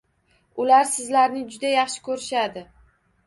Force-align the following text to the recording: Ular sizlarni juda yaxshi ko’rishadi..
Ular 0.63 0.87
sizlarni 0.93 1.43
juda 1.55 1.73
yaxshi 1.73 2.03
ko’rishadi.. 2.09 2.65